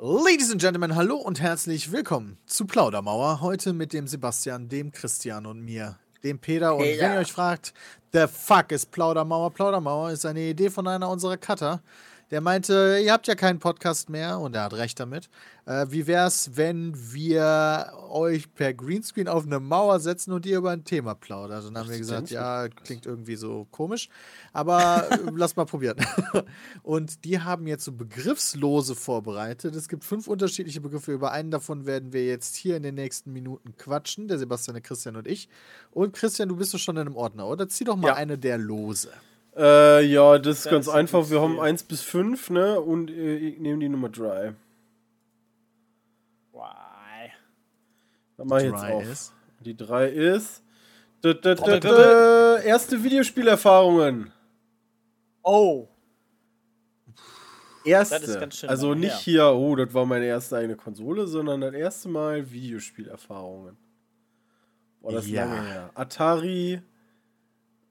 [0.00, 3.40] Ladies and Gentlemen, hallo und herzlich willkommen zu Plaudermauer.
[3.40, 6.76] Heute mit dem Sebastian, dem Christian und mir, dem Peter.
[6.76, 7.74] Und wenn ihr euch fragt,
[8.12, 9.50] the fuck ist Plaudermauer?
[9.50, 11.82] Plaudermauer ist eine Idee von einer unserer Cutter.
[12.30, 15.30] Der meinte, ihr habt ja keinen Podcast mehr und er hat recht damit.
[15.64, 20.70] Äh, wie wär's, wenn wir euch per Greenscreen auf eine Mauer setzen und ihr über
[20.70, 21.64] ein Thema plaudert?
[21.64, 24.10] Und dann haben wir gesagt, ja, klingt irgendwie so komisch,
[24.52, 25.96] aber äh, lass mal probieren.
[26.82, 29.74] und die haben jetzt so Begriffslose vorbereitet.
[29.74, 31.12] Es gibt fünf unterschiedliche Begriffe.
[31.12, 34.28] Über einen davon werden wir jetzt hier in den nächsten Minuten quatschen.
[34.28, 35.48] Der Sebastian, der Christian und ich.
[35.92, 37.68] Und Christian, du bist doch schon in einem Ordner, oder?
[37.68, 38.14] Zieh doch mal Ja.
[38.16, 39.10] eine der Lose.
[39.58, 41.30] Äh, ja, das ist Das ganz ist einfach.
[41.30, 41.62] Wir haben viel.
[41.62, 42.80] 1 bis 5, ne?
[42.80, 44.54] Und äh, ich nehme die Nummer 3.
[46.52, 47.30] Why?
[48.36, 49.02] Dann mach ich jetzt auf.
[49.04, 49.34] ist.
[49.60, 50.62] Die 3 ist.
[51.22, 54.32] Da, da, da, da, erste Videospielerfahrungen.
[55.42, 55.88] Oh,
[57.84, 58.20] Erste.
[58.20, 59.20] Das ist ganz schön also lange nicht her.
[59.20, 63.76] hier, oh, das war meine erste eigene Konsole, sondern das erste Mal Videospielerfahrungen.
[65.00, 65.44] Boah, das ist Ja.
[65.44, 65.90] lange her.
[65.94, 66.82] Atari.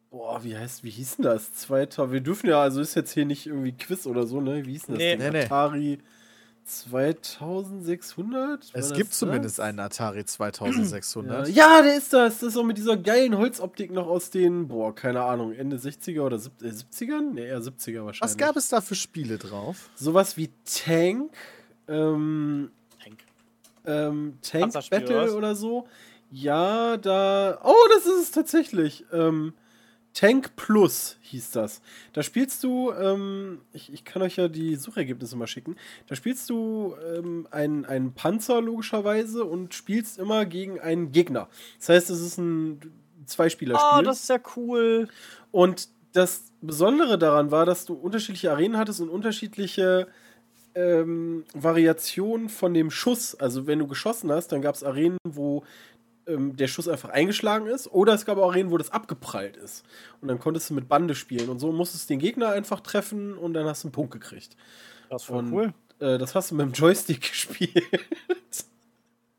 [0.09, 1.53] Boah, wie heißt, wie hieß denn das?
[1.53, 2.13] 2000.
[2.13, 4.65] Wir dürfen ja, also ist jetzt hier nicht irgendwie Quiz oder so, ne?
[4.65, 4.99] Wie hieß denn das?
[5.03, 5.15] Nee.
[5.17, 5.25] Ding?
[5.25, 5.43] Nee, nee.
[5.45, 5.99] Atari
[6.65, 8.73] 2600?
[8.73, 9.19] War Es gibt das?
[9.19, 11.49] zumindest einen Atari Ja, 2600.
[11.49, 12.39] ja, der ist das.
[12.39, 16.21] Das ist auch mit dieser geilen Holzoptik noch aus den, boah, keine Ahnung, Ende 60er
[16.21, 17.33] oder sieb- äh, 70ern?
[17.33, 18.21] Ne, eher 70er wahrscheinlich.
[18.21, 19.89] Was gab es da für Spiele drauf?
[19.95, 21.31] Sowas wie Tank,
[21.87, 22.71] ähm,
[23.03, 23.17] Tank.
[23.85, 25.87] ähm, Tank Battle oder so.
[26.31, 27.59] Ja, da.
[27.63, 29.05] Oh, das ist es tatsächlich.
[29.13, 29.53] Ähm,
[30.17, 31.79] Tank Plus hieß das.
[32.13, 35.75] Da spielst du, ähm, ich, ich kann euch ja die Suchergebnisse mal schicken.
[36.07, 41.49] Da spielst du ähm, einen, einen Panzer logischerweise und spielst immer gegen einen Gegner.
[41.77, 42.79] Das heißt, es ist ein
[43.27, 43.99] Zweispielerspiel.
[43.99, 45.07] Oh, das ist ja cool.
[45.51, 50.07] Und das Besondere daran war, dass du unterschiedliche Arenen hattest und unterschiedliche
[50.73, 53.35] ähm, Variationen von dem Schuss.
[53.35, 55.63] Also wenn du geschossen hast, dann gab es Arenen, wo
[56.27, 59.85] ähm, der Schuss einfach eingeschlagen ist, oder es gab auch Arenen, wo das abgeprallt ist.
[60.21, 63.37] Und dann konntest du mit Bande spielen und so musstest du den Gegner einfach treffen
[63.37, 64.55] und dann hast du einen Punkt gekriegt.
[65.09, 65.73] Das voll Und cool.
[65.99, 67.73] äh, das hast du mit dem Joystick gespielt.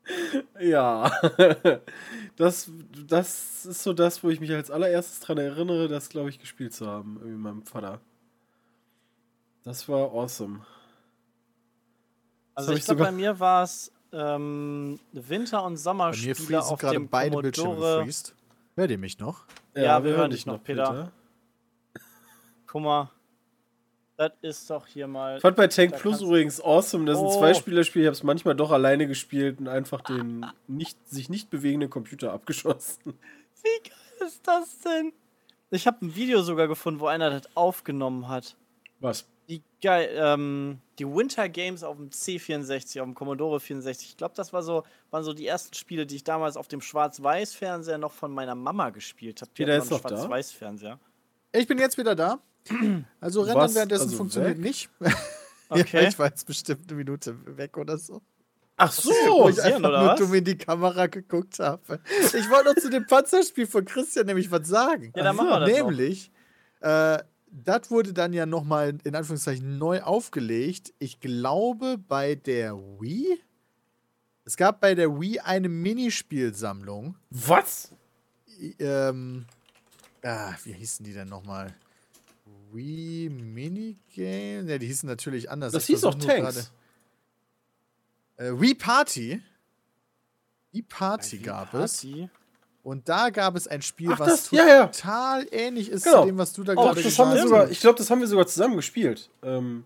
[0.59, 1.11] ja.
[2.35, 2.71] Das,
[3.05, 6.73] das ist so das, wo ich mich als allererstes dran erinnere, das, glaube ich, gespielt
[6.73, 7.17] zu haben.
[7.17, 7.99] Irgendwie mit meinem Vater.
[9.65, 10.61] Das war awesome.
[12.55, 16.79] Also hab ich glaube, bei mir war es ähm, Winter- und Bei mir Sommerspiele auf
[16.79, 17.97] gerade dem beide Bildschirme Commodore.
[17.99, 18.33] gefreezed.
[18.75, 19.43] Hört ihr mich noch?
[19.75, 21.11] Ja, wir hören dich noch, Peter.
[22.67, 23.09] Guck mal,
[24.17, 25.37] das ist doch hier mal.
[25.37, 27.05] Ich fand bei Tank Plus übrigens awesome.
[27.05, 27.39] Das ist ein Oh.
[27.39, 28.01] Zweispielerspiel.
[28.03, 32.31] Ich habe es manchmal doch alleine gespielt und einfach den nicht, sich nicht bewegenden Computer
[32.33, 32.99] abgeschossen.
[33.63, 35.13] Wie geil ist das denn?
[35.71, 38.55] Ich habe ein Video sogar gefunden, wo einer das aufgenommen hat.
[38.99, 39.25] Was?
[39.81, 44.09] Geil, ähm, die Winter Games auf dem C64, auf dem Commodore 64.
[44.09, 46.81] Ich glaube, das war so, waren so die ersten Spiele, die ich damals auf dem
[46.81, 49.51] Schwarz-Weiß-Fernseher noch von meiner Mama gespielt habe.
[49.53, 50.01] Peter ist noch?
[50.01, 50.99] Schwarz-Weiß-Fernseher.
[51.53, 52.39] Ich bin jetzt wieder da.
[53.21, 54.63] Also Rennen warst währenddessen also funktioniert weg?
[54.63, 54.89] nicht.
[55.71, 56.01] Okay.
[56.01, 58.23] ja, ich war jetzt bestimmt eine Minute weg oder so.
[58.75, 59.11] Ach so!
[59.11, 60.19] Wo ich einfach nur was?
[60.19, 61.99] dumm in die Kamera geguckt habe.
[62.21, 65.13] Ich wollte noch zu dem Panzerspiel von Christian nämlich was sagen.
[65.15, 66.31] Ja, dann machen wir das Nämlich,
[66.79, 67.19] äh,
[67.51, 70.93] das wurde dann ja nochmal in Anführungszeichen neu aufgelegt.
[70.99, 73.39] Ich glaube bei der Wii.
[74.45, 77.15] Es gab bei der Wii eine Minispielsammlung.
[77.29, 77.91] Was?
[78.79, 79.45] ähm,
[80.23, 81.73] ah, wie hießen die denn nochmal?
[82.71, 84.63] Wii Minigame?
[84.63, 85.71] Ne, die hießen natürlich anders.
[85.73, 86.27] Das Ich hieß nur Tanks.
[88.37, 89.41] gerade- Äh, Wii Party.
[90.71, 92.05] Wii Party Wie gab es.
[92.89, 94.87] Und da gab es ein Spiel, Ach, was das- ja, ja.
[94.87, 96.21] total ähnlich ist Genau.
[96.21, 97.69] zu dem, was du da Oh, gerade gesagt hast.
[97.71, 99.29] ich glaube, das haben wir sogar zusammen gespielt.
[99.43, 99.83] Ähm,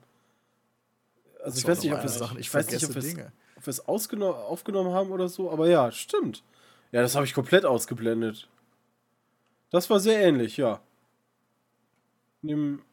[1.44, 2.40] also ich weiß nicht, ob wir es Sachen.
[2.40, 6.44] Ich weiß nicht, ob wir es aufgenommen haben oder so, aber ja, stimmt.
[6.94, 8.48] Ja, das habe ich komplett ausgeblendet.
[9.70, 10.80] Das war sehr ähnlich, ja.
[12.42, 12.84] Nimm,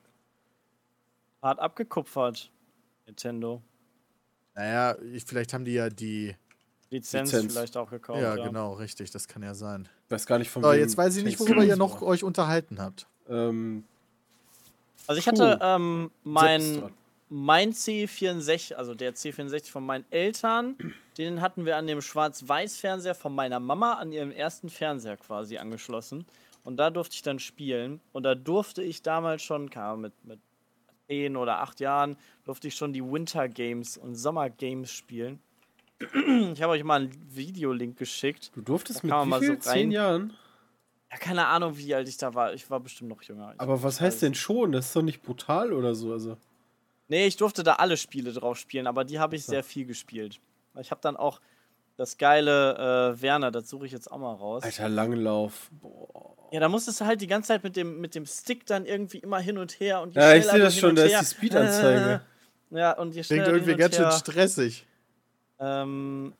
[1.40, 2.50] Hart abgekupfert.
[3.06, 3.62] Nintendo.
[4.54, 6.34] Naja, ich, vielleicht haben die ja die.
[6.90, 7.52] Lizenz, Lizenz.
[7.52, 8.20] vielleicht auch gekauft.
[8.20, 9.10] ja, genau, richtig.
[9.10, 9.88] Das kann ja sein.
[10.08, 13.06] weiß gar nicht von So, jetzt weiß ich nicht, worüber ihr noch euch unterhalten habt.
[13.28, 13.84] Ähm,
[15.06, 16.90] Also ich hatte ähm, mein,
[17.28, 20.76] mein C64, also der C64 von meinen Eltern,
[21.16, 26.26] den hatten wir an dem Schwarz-Weiß-Fernseher von meiner Mama an ihrem ersten Fernseher quasi angeschlossen.
[26.64, 28.00] Und da durfte ich dann spielen.
[28.12, 30.40] Und da durfte ich damals schon, keine Ahnung, mit, mit
[31.08, 35.40] 10 oder 8 Jahren, durfte ich schon die Winter Games und Sommer Games spielen.
[36.54, 38.50] Ich habe euch mal einen Videolink geschickt.
[38.54, 39.48] Du durftest mit wie mal viel?
[39.48, 40.32] so rein- Zehn Jahren?
[41.10, 42.54] Ja, keine Ahnung, wie alt ich da war.
[42.54, 43.52] Ich war bestimmt noch jünger.
[43.54, 44.72] Ich Aber was heißt denn schon?
[44.72, 46.12] Das ist doch nicht brutal oder so.
[46.12, 46.36] Also.
[47.08, 50.38] Nee, ich durfte da alle Spiele drauf spielen, aber die habe ich sehr viel gespielt.
[50.80, 51.40] Ich habe dann auch
[51.96, 54.62] das geile äh, Werner, das suche ich jetzt auch mal raus.
[54.62, 55.68] Alter, Langlauf.
[55.82, 56.36] Boah.
[56.52, 59.18] Ja, da musstest du halt die ganze Zeit mit dem, mit dem Stick dann irgendwie
[59.18, 62.22] immer hin und her und Ja, ich sehe das schon, da ist die Speedanzeige.
[62.72, 64.86] Ja, und je Klingt schneller du irgendwie ganz schön stressig.
[65.60, 66.32] Ähm,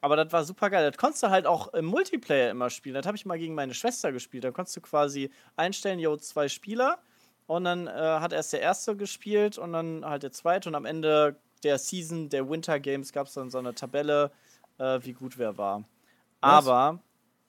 [0.00, 0.88] aber das war super geil.
[0.88, 2.94] Das konntest du halt auch im Multiplayer immer spielen.
[2.94, 4.44] Das habe ich mal gegen meine Schwester gespielt.
[4.44, 6.98] Da konntest du quasi einstellen, jo, zwei Spieler.
[7.46, 10.68] Und dann äh, hat erst der erste gespielt und dann halt der zweite.
[10.68, 14.30] Und am Ende der Season der Winter Games gab es dann so eine Tabelle,
[14.78, 15.82] äh, wie gut wer war.
[16.40, 17.00] Aber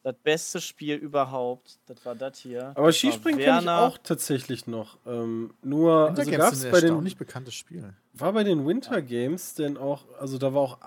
[0.03, 2.69] das beste Spiel überhaupt, das war das hier.
[2.75, 4.97] Aber Das Skispringen kenne ich auch tatsächlich noch.
[5.05, 7.93] Ähm, nur, also Winter gab Games es bei den, erstaunlich bekanntes Spiel.
[8.21, 10.77] War bei den Winter Games denn auch, also da war auch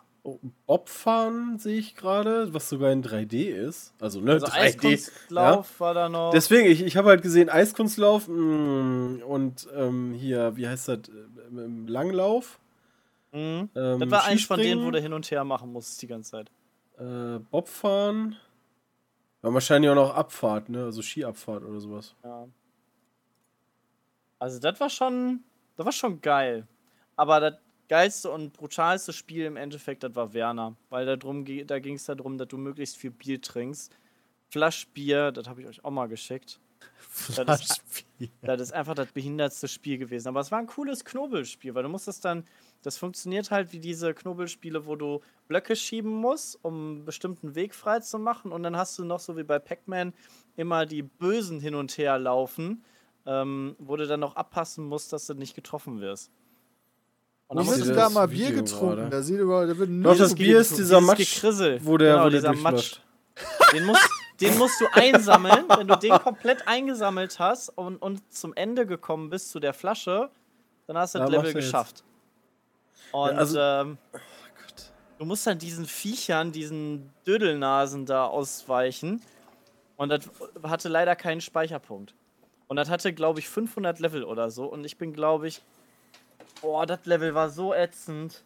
[0.67, 3.93] Bobfahren, sehe ich gerade, was sogar in 3D ist.
[4.01, 4.53] Also, ne, Also 3D.
[4.61, 6.31] Eiskunstlauf war da noch.
[6.31, 11.13] Deswegen, ich, ich habe halt gesehen Eiskunstlauf mh, und ähm, hier, wie heißt das, äh,
[11.51, 12.61] ähm, Langlauf.
[13.33, 13.69] Mhm.
[13.75, 16.31] Ähm, Das war eins von denen, wo du hin und her machen musst die ganze
[16.31, 16.51] Zeit.
[16.99, 18.37] Äh, Bobfahren.
[19.43, 20.85] Ja, wahrscheinlich auch noch Abfahrt, ne?
[20.85, 22.15] Also Skiabfahrt oder sowas.
[22.23, 22.47] Ja.
[24.39, 25.41] Also das war schon,
[25.77, 26.67] das war schon geil.
[27.17, 27.55] Aber das
[27.89, 30.77] geilste und brutalste Spiel im Endeffekt, das war Werner.
[30.91, 33.95] Weil da, drum, da ging es darum, dass du möglichst viel Bier trinkst.
[34.49, 36.61] Flaschbier, das habe ich euch auch mal geschickt.
[36.99, 38.29] Flaschbier.
[38.43, 40.29] Das ist einfach das behindertste Spiel gewesen.
[40.29, 42.45] Aber es war ein cooles Knobelspiel, weil du musstest dann,
[42.83, 47.75] das funktioniert halt wie diese Knobelspiele, wo du Blöcke schieben musst, um einen bestimmten Weg
[47.75, 48.53] frei zu machen.
[48.53, 50.13] Und dann hast du noch so wie bei Pac-Man
[50.57, 52.85] immer die Bösen hin und her laufen,
[53.27, 56.31] ähm, wo du dann noch abpassen musst, dass du nicht getroffen wirst.
[57.61, 59.11] Und dann das da mal Video Bier getrunken?
[59.11, 61.81] Da sieht über, da wird Doch, nur das Bier ist dieser Matsch, Gekrissel.
[61.85, 62.97] wo der, Genau, wo der dieser Matsch.
[63.73, 64.09] Den musst,
[64.41, 65.65] den musst du einsammeln.
[65.69, 70.31] Wenn du den komplett eingesammelt hast und, und zum Ende gekommen bist zu der Flasche,
[70.87, 71.55] dann hast du das Level jetzt.
[71.55, 72.05] geschafft.
[73.13, 73.99] Und Ja, also- ähm,
[75.19, 79.23] du musst dann diesen Viechern, diesen Dödelnasen da ausweichen.
[79.97, 80.29] Und das
[80.63, 82.15] hatte leider keinen Speicherpunkt.
[82.67, 84.65] Und das hatte, glaube ich, 500 Level oder so.
[84.65, 85.63] Und ich bin, glaube ich,
[86.63, 88.45] boah, das Level war so ätzend.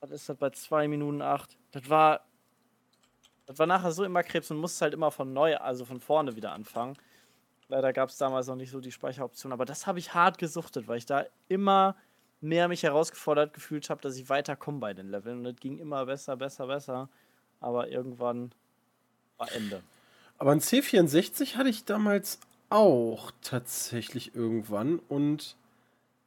[0.00, 1.58] Was ist das bei 2 Minuten 8?
[1.72, 2.22] Das war
[3.48, 6.36] das war nachher so immer Krebs und musste halt immer von neu, also von vorne
[6.36, 6.98] wieder anfangen.
[7.68, 10.86] Leider gab es damals noch nicht so die Speicheroption, aber das habe ich hart gesuchtet,
[10.86, 11.96] weil ich da immer
[12.42, 15.38] mehr mich herausgefordert gefühlt habe, dass ich weiterkomme bei den Leveln.
[15.38, 17.08] Und es ging immer besser, besser, besser.
[17.58, 18.52] Aber irgendwann
[19.38, 19.82] war Ende.
[20.36, 25.56] Aber ein C64 hatte ich damals auch tatsächlich irgendwann und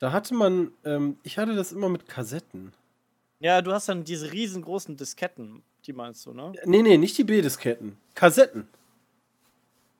[0.01, 2.73] da hatte man, ähm, ich hatte das immer mit Kassetten.
[3.39, 6.53] Ja, du hast dann diese riesengroßen Disketten, die meinst du, ne?
[6.65, 7.97] Nee, nee, nicht die B-Disketten.
[8.15, 8.67] Kassetten.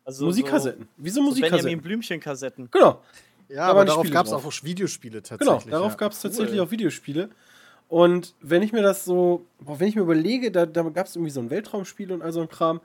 [0.03, 0.87] Also Musikkassetten.
[0.97, 1.81] Wieso So, so Benjamin Musikkassetten?
[1.81, 2.69] Blümchen-Kassetten.
[2.71, 3.03] Genau,
[3.47, 5.37] Ja, Da aber darauf gab es auch Videospiele genau.
[5.37, 5.71] tatsächlich.
[5.71, 5.97] Darauf ja.
[5.97, 6.65] gab es tatsächlich Cool.
[6.65, 7.29] auch Videospiele.
[7.87, 11.15] Und wenn ich mir das so, boah, wenn ich mir überlege, da, da gab es
[11.15, 12.81] irgendwie so ein Weltraumspiel und all so ein Kram.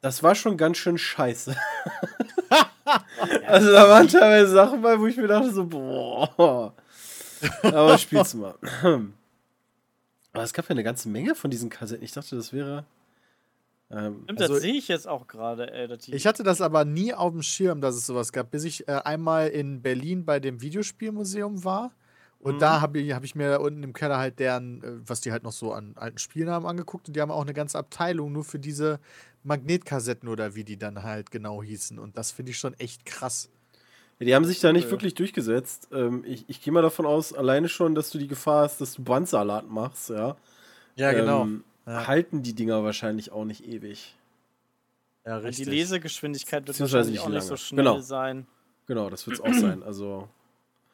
[0.00, 1.56] Das war schon ganz schön scheiße.
[3.46, 6.74] also da waren teilweise Sachen bei, wo ich mir dachte so, boah.
[7.62, 8.54] Aber spiel's mal.
[10.32, 12.04] Aber es gab ja eine ganze Menge von diesen Kassetten.
[12.04, 12.84] Ich dachte, das wäre.
[13.90, 17.12] Ähm, Stimmt, Also- das sehe ich jetzt auch gerade, die- Ich hatte das aber nie
[17.14, 20.60] auf dem Schirm, dass es sowas gab, bis ich äh, einmal in Berlin bei dem
[20.62, 21.92] Videospielmuseum war.
[22.40, 22.58] Und Mhm.
[22.58, 25.32] da habe ich, hab ich mir da unten im Keller halt deren, äh, was die
[25.32, 27.08] halt noch so an alten Spielen haben, angeguckt.
[27.08, 28.98] Und die haben auch eine ganze Abteilung nur für diese
[29.44, 31.98] Magnetkassetten oder wie die dann halt genau hießen.
[31.98, 33.48] Und das finde ich schon echt krass.
[34.18, 34.92] Ja, die haben sich da nicht Cool.
[34.92, 35.88] wirklich durchgesetzt.
[35.92, 38.94] Ähm, ich ich gehe mal davon aus, alleine schon, dass du die Gefahr hast, dass
[38.94, 40.36] du Bandsalat machst, ja.
[40.96, 41.42] Ja, genau.
[41.42, 42.06] Ähm, Ja.
[42.06, 44.16] Halten die Dinger wahrscheinlich auch nicht ewig.
[45.26, 45.66] Ja, die richtig.
[45.66, 47.58] Lesegeschwindigkeit wird wahrscheinlich auch nicht nicht so lange.
[47.58, 48.00] schnell Genau.
[48.00, 48.46] sein.
[48.86, 49.82] Genau, das wird es auch sein.
[49.82, 50.28] Also,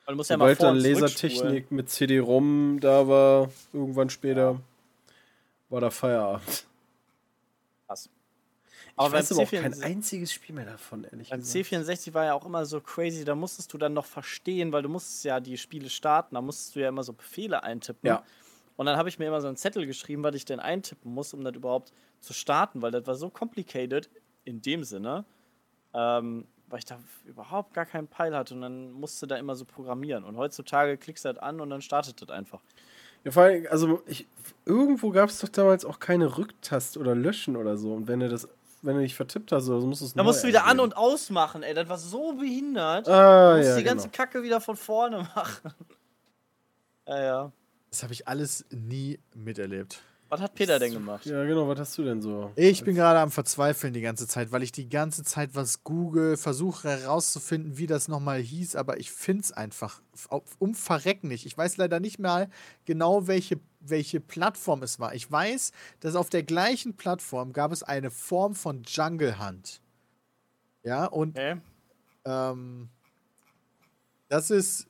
[0.06, 0.76] Weil du musst ja mal sobald dann.
[0.78, 4.60] Lasertechnik mit CD-ROM da war, irgendwann später,
[5.68, 6.64] war da Feierabend.
[7.86, 8.08] Krass.
[8.96, 11.66] Aber beim weiß aber auch kein C64 einziges Spiel mehr davon, ehrlich Beim gesagt.
[11.66, 14.88] C64 war ja auch immer so crazy, da musstest du dann noch verstehen, weil du
[14.88, 18.08] musstest ja die Spiele starten, da musstest du ja immer so Befehle eintippen.
[18.08, 18.22] Ja.
[18.76, 21.34] Und dann habe ich mir immer so einen Zettel geschrieben, was ich denn eintippen muss,
[21.34, 24.08] um das überhaupt zu starten, weil das war so complicated
[24.44, 25.24] in dem Sinne,
[25.92, 29.64] ähm, weil ich da überhaupt gar keinen Peil hatte und dann musste da immer so
[29.64, 30.24] programmieren.
[30.24, 32.60] Und heutzutage klickst du das an und dann startet das einfach.
[33.24, 34.26] Ja, vor allem, also ich,
[34.64, 37.92] irgendwo gab es doch damals auch keine Rücktaste oder Löschen oder so.
[37.92, 38.48] Und wenn du das,
[38.82, 40.70] wenn du dich vertippt hast, oder so, musst du es Da musst du wieder an
[40.80, 40.92] eingeben.
[40.92, 41.74] und ausmachen, ey.
[41.74, 43.08] Das war so behindert.
[43.08, 44.16] Ah, du musst ja, die ganze genau.
[44.16, 45.72] Kacke wieder von vorne machen.
[47.06, 47.52] ja, ja.
[47.90, 50.00] Das habe ich alles nie miterlebt.
[50.28, 51.26] Was hat Peter denn gemacht?
[51.26, 52.52] Ja, genau, was hast du denn so?
[52.54, 56.36] Ich bin gerade am Verzweifeln die ganze Zeit, weil ich die ganze Zeit was google,
[56.36, 60.00] versuche herauszufinden, wie das nochmal hieß, aber ich finde es einfach
[60.60, 61.46] um Verrecken nicht.
[61.46, 62.48] Ich weiß leider nicht mehr
[62.84, 65.14] genau, welche, welche Plattform es war.
[65.14, 69.80] Ich weiß, dass auf der gleichen Plattform gab es eine Form von Jungle Hunt.
[70.82, 71.60] Ja, und Okay.
[72.24, 72.88] ähm,
[74.28, 74.86] das ist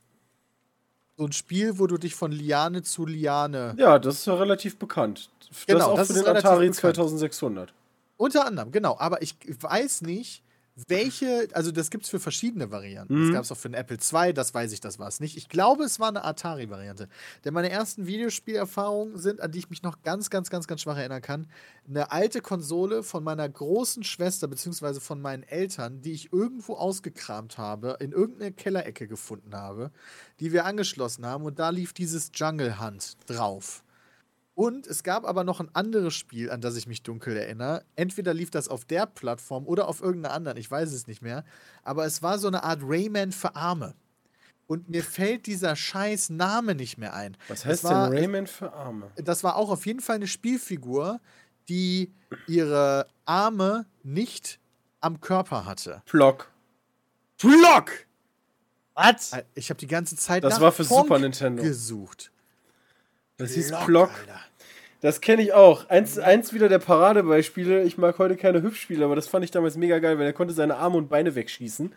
[1.17, 4.79] so ein Spiel, wo du dich von Liane zu Liane Ja, das ist ja relativ
[4.79, 5.31] bekannt.
[5.49, 6.97] Das Genau, auch das für ist den relativ Atari bekannt.
[6.97, 7.75] 2600.
[8.17, 8.97] Unter anderem, genau.
[8.99, 10.43] Aber ich weiß nicht,
[10.89, 13.15] welche, also das gibt es für verschiedene Varianten.
[13.19, 13.33] Das Mhm.
[13.33, 15.37] gab es auch für den Apple II, das weiß ich, das war es nicht.
[15.37, 17.09] Ich glaube, es war eine Atari-Variante.
[17.45, 20.97] Denn meine ersten Videospielerfahrungen sind, an die ich mich noch ganz, ganz, ganz, ganz schwach
[20.97, 21.49] erinnern kann,
[21.89, 27.59] eine alte Konsole von meiner großen Schwester, beziehungsweise von meinen Eltern, die ich irgendwo ausgekramt
[27.59, 29.91] habe, in irgendeine Kellerecke gefunden habe,
[30.39, 33.83] die wir angeschlossen haben und da lief dieses Jungle Hunt drauf.
[34.61, 37.83] Und es gab aber noch ein anderes Spiel, an das ich mich dunkel erinnere.
[37.97, 41.47] Entweder lief das auf der Plattform oder auf irgendeiner anderen, ich weiß es nicht mehr.
[41.83, 43.95] Aber es war so eine Art Rayman für Arme.
[44.67, 47.39] Und mir fällt dieser scheiß Name nicht mehr ein.
[47.49, 49.11] Was heißt war, denn Rayman für Arme?
[49.17, 51.23] Das war auch auf jeden Fall eine Spielfigur,
[51.71, 52.13] die
[52.47, 54.61] ihre Arme nicht
[55.01, 56.03] am Körper hatte.
[56.05, 56.51] Plock.
[57.41, 57.93] Block!
[58.93, 59.33] Was?
[59.55, 61.63] Ich habe die ganze Zeit Das nach war für Super Nintendo.
[61.63, 62.31] gesucht.
[63.39, 64.11] Das hieß Block, Plock.
[64.11, 64.50] Alter.
[65.01, 65.89] Das kenne ich auch.
[65.89, 67.85] Eins, eins wieder der Paradebeispiele.
[67.85, 70.53] Ich mag heute keine Hüpfspiele, aber das fand ich damals mega geil, weil er konnte
[70.53, 71.93] seine Arme und Beine wegschießen.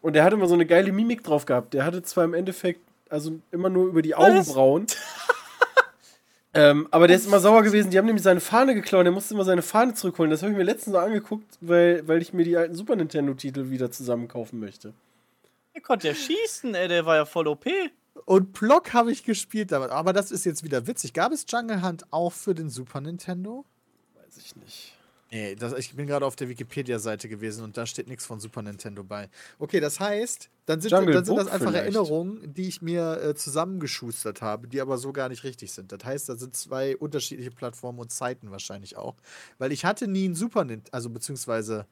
[0.00, 1.74] Und der hatte immer so eine geile Mimik drauf gehabt.
[1.74, 4.86] Der hatte zwar im Endeffekt, also immer nur über die Augenbrauen.
[6.54, 7.90] ähm, aber der ist immer sauer gewesen.
[7.90, 9.04] Die haben nämlich seine Fahne geklaut.
[9.04, 10.30] Der musste immer seine Fahne zurückholen.
[10.30, 13.70] Das habe ich mir letztens noch angeguckt, weil, weil ich mir die alten Super Nintendo-Titel
[13.70, 14.94] wieder zusammen kaufen möchte.
[15.74, 17.66] Der konnte ja schießen, ey, der war ja voll OP.
[18.26, 19.90] Und Block habe ich gespielt damit.
[19.90, 21.12] Aber das ist jetzt wieder witzig.
[21.12, 23.64] Gab es Jungle Hunt auch für den Super Nintendo?
[24.14, 24.94] Weiß ich nicht.
[25.34, 28.62] Nee, das, ich bin gerade auf der Wikipedia-Seite gewesen und da steht nichts von Super
[28.62, 29.28] Nintendo bei.
[29.58, 31.86] Okay, das heißt, dann sind, Jungle dann sind das einfach vielleicht.
[31.86, 35.90] Erinnerungen, die ich mir äh, zusammengeschustert habe, die aber so gar nicht richtig sind.
[35.90, 39.16] Das heißt, da sind zwei unterschiedliche Plattformen und Zeiten wahrscheinlich auch.
[39.58, 41.88] Weil ich hatte nie ein Super Nintendo, also beziehungsweise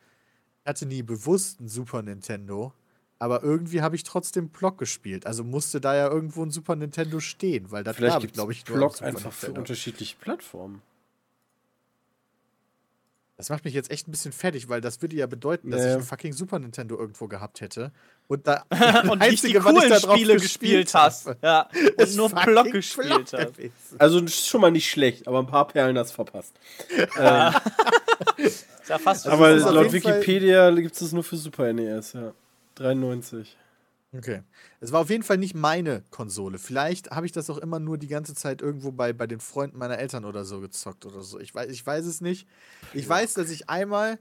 [0.65, 2.73] hatte nie bewusst ein Super Nintendo,
[3.23, 5.27] aber irgendwie habe ich trotzdem Block gespielt.
[5.27, 8.51] Also musste da ja irgendwo ein Super Nintendo stehen, weil das gab gibt es, glaube
[8.51, 9.61] ich, nur Block einfach für Nintendo.
[9.61, 10.83] unterschiedliche Plattformen.
[13.37, 15.91] Das macht mich jetzt echt ein bisschen fertig, weil das würde ja bedeuten, dass Nee.
[15.91, 17.93] ich ein fucking Super Nintendo irgendwo gehabt hätte.
[18.27, 18.65] Und da
[19.09, 21.27] und nicht die coolen Spiele gespielt hast.
[21.27, 21.69] habe, Ja.
[21.99, 24.01] Und nur Block gespielt Block hast.
[24.01, 26.55] Also das ist schon mal nicht schlecht, aber ein paar Perlen hast du verpasst.
[26.99, 27.55] ähm,
[28.89, 32.33] ja fast aber laut Wikipedia gibt es das nur für Super NES, ja.
[32.75, 33.57] 93.
[34.15, 34.43] Okay.
[34.81, 36.59] Es war auf jeden Fall nicht meine Konsole.
[36.59, 39.79] Vielleicht habe ich das auch immer nur die ganze Zeit irgendwo bei, bei den Freunden
[39.79, 41.41] meiner Eltern oder so gezockt oder so.
[41.41, 42.47] Ich weiß, ich weiß es nicht.
[42.93, 44.19] Ich weiß, dass ich einmal,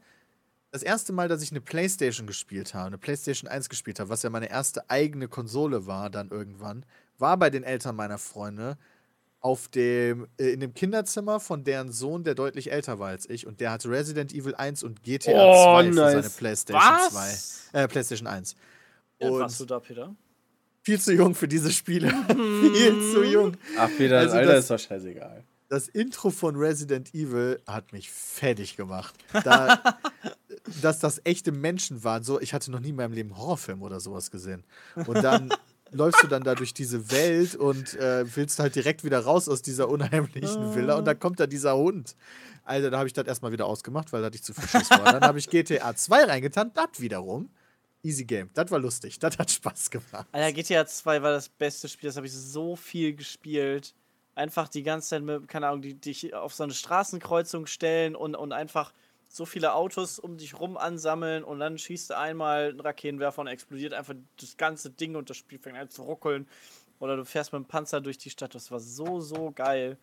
[0.72, 4.24] das erste Mal, dass ich eine Playstation gespielt habe, eine Playstation 1 gespielt habe, was
[4.24, 6.86] ja meine erste eigene Konsole war dann irgendwann,
[7.18, 8.78] war bei den Eltern meiner Freunde
[9.42, 13.46] auf dem, äh, in dem Kinderzimmer von deren Sohn, der deutlich älter war als ich.
[13.48, 16.12] Und der hatte Resident Evil 1 und GTA Oh, 2 für nice.
[16.14, 17.70] seine Playstation Was?
[17.72, 17.80] 2.
[17.84, 18.56] Äh, Playstation 1.
[19.20, 20.16] Wie alt Und- warst du da, Peter?
[20.84, 22.08] Viel zu jung für diese Spiele.
[22.28, 23.58] Viel zu jung.
[23.78, 25.44] Ach, Peter, Also Alter, das- ist doch scheißegal.
[25.70, 29.16] Das Intro von Resident Evil hat mich fertig gemacht.
[29.44, 29.82] Da,
[30.82, 32.24] dass das echte Menschen waren.
[32.24, 34.64] So, ich hatte noch nie in meinem Leben einen Horrorfilm oder sowas gesehen.
[35.08, 35.50] Und dann
[35.92, 39.62] läufst du dann da durch diese Welt und äh, willst halt direkt wieder raus aus
[39.62, 42.16] dieser unheimlichen Villa und dann kommt da dieser Hund.
[42.64, 44.88] Alter, da habe ich das erstmal wieder ausgemacht, weil da hatte ich zu viel Schiss
[44.88, 45.04] vor.
[45.04, 47.50] Dann habe ich GTA 2 reingetan, das wiederum.
[48.04, 48.50] Easy Game.
[48.54, 49.20] Das war lustig.
[49.20, 50.28] Das hat Spaß gemacht.
[50.32, 53.94] Alter, GTA 2 war das beste Spiel, das habe ich so viel gespielt.
[54.34, 58.36] Einfach die ganze Zeit mit, keine Ahnung, die dich auf so eine Straßenkreuzung stellen und,
[58.36, 58.94] und einfach
[59.32, 63.48] so viele Autos um dich rum ansammeln und dann schießt du einmal einen Raketenwerfer und
[63.48, 66.48] explodiert einfach das ganze Ding und das Spiel fängt an zu ruckeln.
[67.00, 68.54] Oder du fährst mit dem Panzer durch die Stadt.
[68.54, 69.98] Das war so, so geil.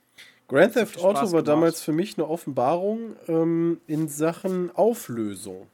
[0.49, 1.49] Grand Theft Auto Spaß war gemacht.
[1.49, 5.69] damals für mich eine Offenbarung ähm, in Sachen Auflösung.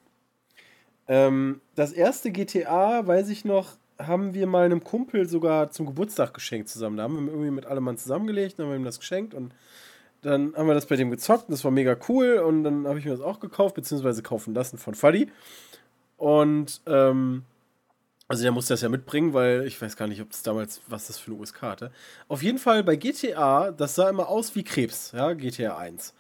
[1.07, 6.35] Ähm, das erste GTA, weiß ich noch, haben wir mal einem Kumpel sogar zum Geburtstag
[6.35, 6.97] geschenkt zusammen.
[6.97, 9.55] Da haben wir irgendwie mit allem Mann zusammengelegt, dann haben wir ihm das geschenkt und
[10.25, 12.99] dann haben wir das bei dem gezockt und das war mega cool und dann habe
[12.99, 15.31] ich mir das auch gekauft, beziehungsweise kaufen lassen von Fuddy.
[16.16, 17.45] Und ähm,
[18.26, 21.09] also der musste das ja mitbringen, weil ich weiß gar nicht, ob das damals, was
[21.09, 21.90] das für eine USK hatte.
[22.28, 26.14] Auf jeden Fall bei GTA, das sah immer aus wie Krebs, ja, GTA 1.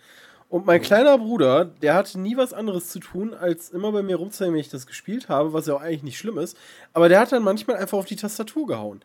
[0.50, 4.16] Und mein kleiner Bruder, der hatte nie was anderes zu tun, als immer bei mir
[4.16, 6.56] rumzuhängen, wenn ich das gespielt habe, was ja auch eigentlich nicht schlimm ist.
[6.92, 9.00] Aber der hat dann manchmal einfach auf die Tastatur gehauen.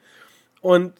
[0.62, 0.94] Und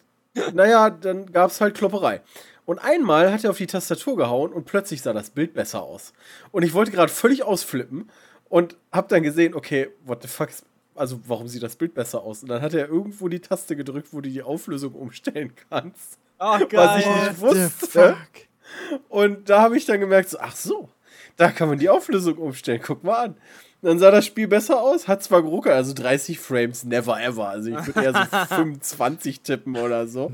[0.52, 2.20] naja, dann gab es halt Klopperei.
[2.64, 6.12] Und einmal hat er auf die Tastatur gehauen und plötzlich sah das Bild besser aus.
[6.52, 8.10] Und ich wollte gerade völlig ausflippen
[8.48, 10.50] und hab dann gesehen, okay, what the fuck,
[10.94, 12.42] also warum sieht das Bild besser aus?
[12.42, 16.18] Und dann hat er irgendwo die Taste gedrückt, wo du die Auflösung umstellen kannst.
[16.38, 16.68] Oh, geil.
[16.72, 18.16] Was ich nicht wusste.
[19.08, 20.88] Und da habe ich dann gemerkt, so, ach so,
[21.40, 22.80] da kann man die Auflösung umstellen.
[22.84, 23.34] Guck mal an.
[23.82, 27.48] Dann sah das Spiel besser aus, hat zwar geruckelt, also 30 Frames, never ever.
[27.48, 30.32] Also ich würde eher so 25 tippen oder so.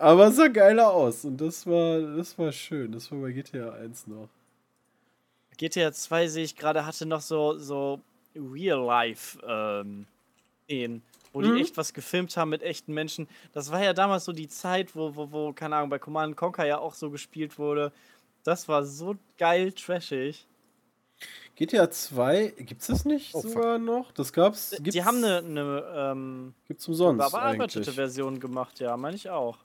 [0.00, 2.90] Aber es sah geiler aus und das war, das war schön.
[2.90, 4.28] Das war bei GTA 1 noch.
[5.58, 8.00] GTA 2 sehe ich gerade, hatte noch so, so
[8.34, 10.06] Real-Life ähm,
[10.64, 11.02] Szenen,
[11.32, 11.56] wo die Mhm.
[11.58, 13.28] echt was gefilmt haben mit echten Menschen.
[13.52, 16.66] Das war ja damals so die Zeit, wo, wo, wo keine Ahnung, bei Command Conquer
[16.66, 17.92] ja auch so gespielt wurde.
[18.46, 20.46] Das war so geil trashig.
[21.56, 23.50] GTA 2, gibt's das nicht Oh, fuck.
[23.52, 24.12] sogar noch?
[24.12, 24.70] Das gab's.
[24.70, 27.94] Die Gibt's, haben eine, eine ähm, Gibt's umsonst überarbeitete eigentlich.
[27.94, 29.58] Version gemacht, ja, meine ich auch.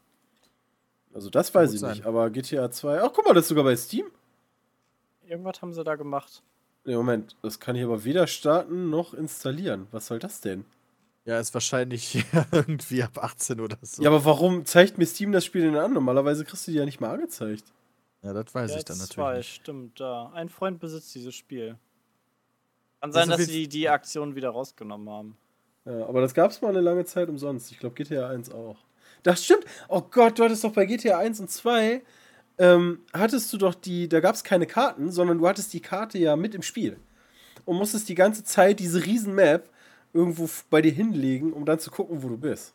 [1.14, 1.92] Also das weiß Gut ich sein.
[1.92, 3.04] nicht, aber GTA 2.
[3.04, 4.06] Ach, guck mal, das ist sogar bei Steam.
[5.28, 6.42] Irgendwas haben sie da gemacht.
[6.86, 9.88] Nee, Moment, das kann ich aber weder starten noch installieren.
[9.92, 10.66] Was soll das denn?
[11.26, 14.02] Ja, ist wahrscheinlich irgendwie ab 18 oder so.
[14.02, 15.94] Ja, aber warum zeigt mir Steam das Spiel denn an?
[15.94, 17.66] Normalerweise kriegst du die ja nicht mal angezeigt.
[18.24, 19.56] Ja, das weiß Ja, ich dann natürlich zwei, nicht.
[19.56, 20.32] stimmt, da.
[20.34, 21.78] Ein Freund besitzt dieses Spiel.
[23.00, 25.38] Kann Das sein, auf dass sie die Aktion wieder rausgenommen haben.
[25.86, 27.72] Ja, aber das gab's mal eine lange Zeit umsonst.
[27.72, 28.78] Ich glaube GTA 1 auch.
[29.24, 29.66] Das stimmt.
[29.88, 32.02] Oh Gott, du hattest doch bei GTA 1 und 2
[32.60, 36.36] ähm, hattest du doch die, da gab's keine Karten, sondern du hattest die Karte ja
[36.36, 36.98] mit im Spiel.
[37.66, 39.70] Und musstest die ganze Zeit diese riesen Map
[40.14, 42.74] irgendwo bei dir hinlegen, um dann zu gucken, wo du bist.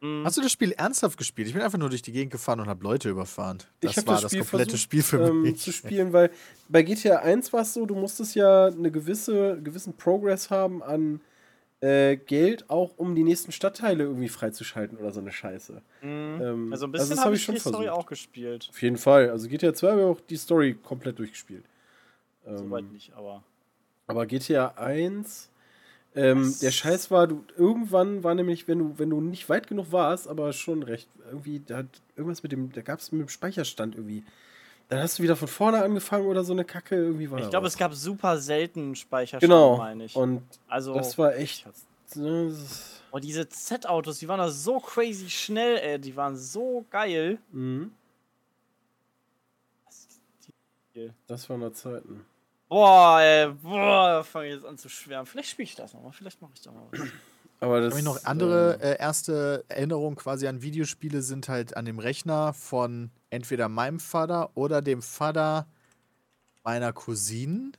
[0.00, 0.24] Mhm.
[0.24, 1.48] Hast du das Spiel ernsthaft gespielt?
[1.48, 3.58] Ich bin einfach nur durch die Gegend gefahren und habe Leute überfahren.
[3.80, 5.58] Das ich habe war das das, Spiel komplette versucht, Spiel für ähm, mich.
[5.58, 6.30] zu spielen, weil
[6.68, 11.20] bei GTA 1 war es so, du musstest ja eine gewisse, gewissen Progress haben an
[11.80, 15.82] äh, Geld, auch um die nächsten Stadtteile irgendwie freizuschalten oder so eine Scheiße.
[16.02, 16.08] Mhm.
[16.08, 17.90] Ähm, also ein also bisschen das hab habe ich ich schon die Story versucht.
[17.90, 18.68] auch gespielt.
[18.70, 19.30] Auf jeden Fall.
[19.30, 21.64] Also GTA 2 habe ich auch die Story komplett durchgespielt.
[22.46, 23.42] Ähm, Soweit nicht, aber.
[24.06, 25.50] aber GTA 1,
[26.18, 29.92] ähm, der Scheiß war, du irgendwann war nämlich, wenn du, wenn du nicht weit genug
[29.92, 33.28] warst, aber schon recht, irgendwie, da hat irgendwas mit dem, da gab es mit dem
[33.28, 34.24] Speicherstand irgendwie.
[34.88, 37.50] Dann hast du wieder von vorne angefangen oder so eine Kacke, irgendwie war Ich da
[37.50, 39.76] glaube, es gab super selten Speicherstand, genau.
[39.76, 40.16] meine ich.
[40.16, 41.66] Und also, das war echt.
[42.14, 45.98] das- oh, diese Z-Autos, die waren da so crazy schnell, ey.
[45.98, 47.38] Die waren so geil.
[47.52, 47.92] Mhm.
[51.26, 52.24] Das, waren noch Zeiten.
[52.68, 55.26] Boah, ey, boah, da fange ich jetzt an zu schwärmen.
[55.26, 57.00] Vielleicht spiele ich das nochmal, vielleicht mache ich da mal was.
[57.60, 57.92] Aber das.
[57.92, 62.52] Hab ich noch andere äh, erste Erinnerungen quasi an Videospiele sind halt an dem Rechner
[62.52, 65.66] von entweder meinem Vater oder dem Vater
[66.62, 67.76] meiner Cousinen,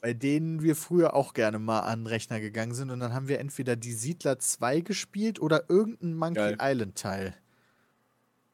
[0.00, 3.28] bei denen wir früher auch gerne mal an den Rechner gegangen sind und dann haben
[3.28, 6.56] wir entweder die Siedler 2 gespielt oder irgendein Monkey Geil.
[6.60, 7.34] Island Teil.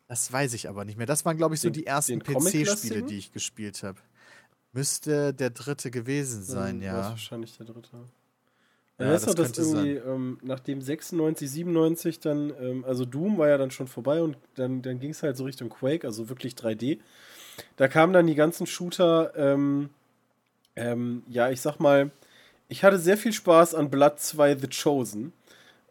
[0.08, 1.06] Das weiß ich aber nicht mehr.
[1.06, 2.18] Das waren, glaube ich, so Den- die ersten?
[2.20, 3.98] PC-Spiele, die ich gespielt habe.
[4.74, 7.10] Müsste der dritte gewesen sein, war es ja.
[7.10, 7.96] wahrscheinlich der dritte.
[8.98, 9.86] Ja, Ja, das dass sein.
[9.86, 14.36] irgendwie ähm, nachdem 96, 97 dann, ähm, also Doom war ja dann schon vorbei und
[14.56, 16.98] dann, dann ging es halt so Richtung Quake, also wirklich 3D.
[17.76, 19.90] Da kamen dann die ganzen Shooter, ähm,
[20.76, 22.10] ähm, ja, ich sag mal,
[22.68, 25.32] ich hatte sehr viel Spaß an Blood 2 The Chosen.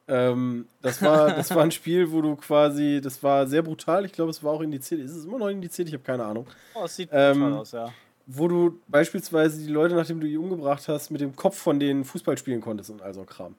[0.07, 4.11] Ähm, das, war, das war ein Spiel, wo du quasi, das war sehr brutal, ich
[4.11, 6.83] glaube, es war auch indiziert, ist es immer noch indiziert, ich habe keine Ahnung Oh,
[6.83, 7.93] es sieht Ähm, brutal aus, ja.
[8.25, 12.05] Wo du beispielsweise die Leute, nachdem du die umgebracht hast, mit dem Kopf von denen
[12.05, 13.55] Fußball spielen konntest und all so Kram.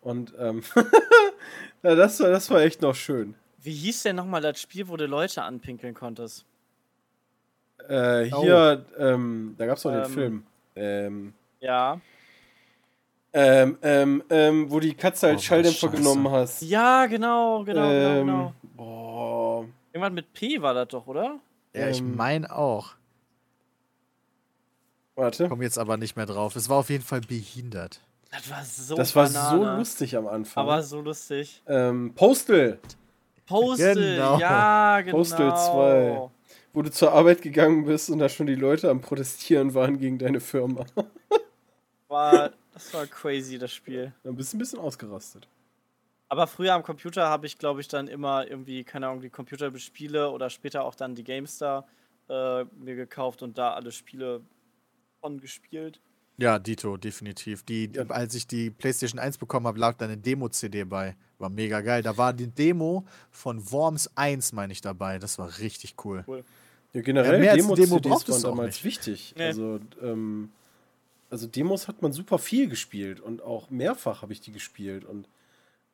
[0.00, 0.62] Und ähm,
[1.82, 3.34] ja, das, war, das war echt noch schön.
[3.62, 6.44] Wie hieß denn nochmal das Spiel, wo du Leute anpinkeln konntest?
[7.88, 10.10] Äh, hier, ähm, da gab es doch den Ähm.
[10.10, 10.42] Film.
[10.76, 12.00] Ähm, Ja.
[13.32, 16.62] ähm, ähm, ähm, wo die Katze halt Oh, Schalldämpfer genommen hast.
[16.62, 18.52] Ja, genau, genau, ähm, genau, genau.
[18.76, 19.64] Boah.
[19.92, 21.38] Irgendwas mit P war das doch, oder?
[21.74, 22.94] Ja, ich ähm, meine auch.
[25.16, 25.48] Warte.
[25.48, 26.54] Komme jetzt aber nicht mehr drauf.
[26.56, 28.00] Es war auf jeden Fall behindert.
[28.30, 30.62] Das war so Das war so lustig am Anfang.
[30.62, 31.62] Aber so lustig.
[31.66, 32.78] ähm, Postal,
[33.46, 34.38] Postal, Genau.
[34.38, 35.16] ja, genau.
[35.16, 36.30] Postal 2.
[36.72, 40.18] wo du zur Arbeit gegangen bist und da schon die Leute am Protestieren waren gegen
[40.18, 40.84] deine Firma.
[42.08, 44.12] War, das war crazy, das Spiel.
[44.22, 45.48] Dann bist du ein bisschen ausgerastet.
[46.28, 50.30] Aber früher am Computer habe ich, glaube ich, dann immer irgendwie, keine Ahnung, die Computerspiele
[50.30, 51.86] oder später auch dann die GameStar
[52.28, 54.40] äh, mir gekauft und da alle Spiele
[55.26, 56.00] von gespielt.
[56.38, 57.62] Ja, Dito, definitiv.
[57.64, 58.04] Die, Ja.
[58.08, 61.16] Als ich die PlayStation 1 bekommen habe, lag da eine Demo-CD bei.
[61.38, 62.02] War mega geil.
[62.02, 65.18] Da war die Demo von Worms 1, meine ich, dabei.
[65.18, 66.24] Das war richtig cool.
[66.92, 68.84] Ja, generell Ja, Demo-CDs Demo braucht waren es auch damals nicht.
[68.84, 69.34] wichtig.
[69.36, 69.44] Nee.
[69.46, 70.50] Also, ähm,
[71.30, 75.26] also Demos hat man super viel gespielt und auch mehrfach habe ich die gespielt und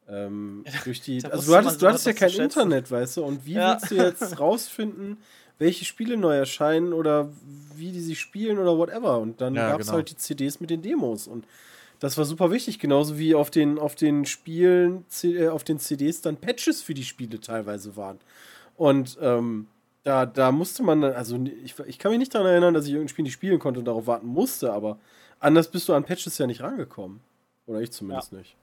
[0.09, 2.29] Ähm, durch die, also du hattest, du hattest ja kein.
[2.33, 3.79] Internet, weißt du, und wie Ja.
[3.81, 5.16] willst du jetzt rausfinden,
[5.61, 7.31] welche Spiele neu erscheinen oder
[7.83, 9.18] wie die sich spielen oder whatever?
[9.18, 9.99] Und dann Ja, gab es genau.
[9.99, 11.45] halt die CDs mit den Demos und
[12.01, 16.21] das war super wichtig, genauso wie auf den, auf den Spielen, äh, auf den CDs
[16.21, 18.18] dann Patches für die Spiele teilweise waren.
[18.77, 19.66] Und ähm,
[20.03, 22.90] da, da musste man, dann- also ich, ich kann mich nicht daran erinnern, dass ich
[22.92, 24.99] irgendein Spiel nicht spielen konnte und darauf warten musste, aber
[25.38, 27.21] anders bist du an Patches ja nicht rangekommen.
[27.66, 28.57] Oder ich zumindest nicht.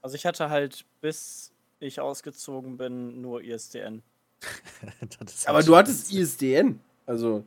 [0.00, 4.02] Also ich hatte halt, bis ich ausgezogen bin, nur ISDN.
[5.46, 6.80] Aber du hattest ISDN.
[7.06, 7.44] Also,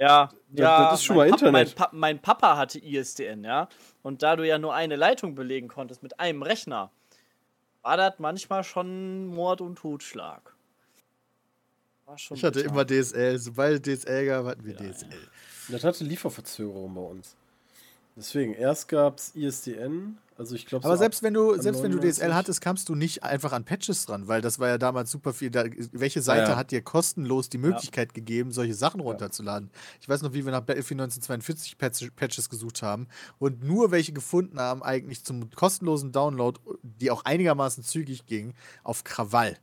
[0.00, 0.90] Ja, Das- ja.
[0.90, 1.68] das ist schon mein mal Papa, Internet.
[1.68, 3.68] Mein, Pa- mein Papa hatte ISDN, ja.
[4.02, 6.90] Und da du ja nur eine Leitung belegen konntest mit einem Rechner,
[7.82, 10.54] war das manchmal schon Mord und Totschlag.
[12.06, 12.70] War schon Ich hatte bitter.
[12.72, 13.38] immer DSL.
[13.38, 15.08] Sobald DSL gab, hatten wir DSL.
[15.68, 17.36] das hatte Lieferverzögerung bei uns.
[18.16, 20.18] Deswegen, erst gab es ISDN.
[20.40, 22.22] Also, ich glaube, Aber selbst wenn du, selbst wenn du 99.
[22.24, 25.34] DSL hattest, kamst du nicht einfach an Patches dran, weil das war ja damals super
[25.34, 25.50] viel.
[25.50, 26.56] Da, welche Seite Ja.
[26.56, 29.70] hat dir kostenlos die Möglichkeit gegeben, solche Sachen runterzuladen?
[30.00, 33.06] Ich weiß noch, wie wir nach Battlefield 1942 Patch- Patches gesucht haben
[33.38, 39.04] und nur welche gefunden haben, eigentlich zum kostenlosen Download, die auch einigermaßen zügig ging, auf
[39.04, 39.58] Krawall.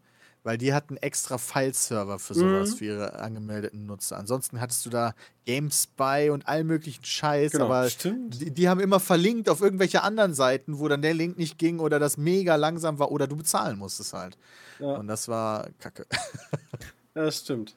[0.48, 2.76] Weil die hatten extra File-Server für sowas, Mhm.
[2.78, 4.18] für ihre angemeldeten Nutzer.
[4.18, 5.14] Ansonsten hattest du da
[5.46, 10.34] GameSpy und all möglichen Scheiß, Genau, aber die, die haben immer verlinkt auf irgendwelche anderen
[10.34, 13.78] Seiten, wo dann der Link nicht ging oder das mega langsam war oder du bezahlen
[13.78, 14.38] musstest halt.
[14.80, 16.06] Ja, Und das war kacke.
[17.16, 17.76] ja, das stimmt.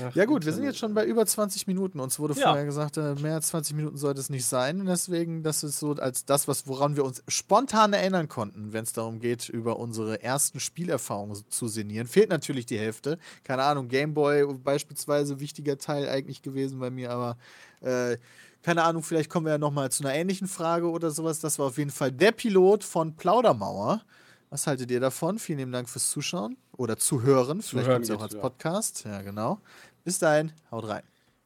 [0.00, 2.00] Ach, Ja gut, wir sind jetzt schon bei über 20 Minuten.
[2.00, 2.48] Uns wurde Ja.
[2.48, 4.80] vorher gesagt, äh, mehr als 20 Minuten sollte es nicht sein.
[4.80, 8.84] Und deswegen, das ist so als das, was, woran wir uns spontan erinnern konnten, wenn
[8.84, 12.06] es darum geht, über unsere ersten Spielerfahrungen zu sinnieren.
[12.06, 13.18] Fehlt natürlich die Hälfte.
[13.44, 17.36] Keine Ahnung, Gameboy beispielsweise, wichtiger Teil eigentlich gewesen bei mir, aber
[17.80, 18.16] äh,
[18.62, 21.40] keine Ahnung, vielleicht kommen wir ja nochmal zu einer ähnlichen Frage oder sowas.
[21.40, 24.02] Das war auf jeden Fall der Pilot von Plaudermauer.
[24.50, 25.38] Was haltet ihr davon?
[25.38, 27.62] Vielen lieben Dank fürs Zuschauen oder Zuhören.
[27.62, 28.34] Vielleicht kommt es auch als.
[28.34, 29.04] Podcast.
[29.04, 29.60] Ja, genau.
[30.04, 31.02] Bis dahin, haut rein.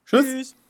[0.06, 0.24] Tschüss.
[0.24, 0.62] Tschüss.